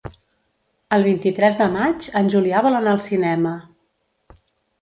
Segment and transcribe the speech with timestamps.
[0.97, 3.53] El vint-i-tres de maig en Julià vol anar al cinema.